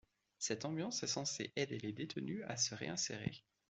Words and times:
Cette 0.39 0.65
ambiance 0.65 1.03
est 1.03 1.07
censée 1.07 1.53
aider 1.55 1.77
les 1.77 1.91
détenus 1.93 2.41
à 2.47 2.57
se 2.57 2.73
réinsérer. 2.73 3.43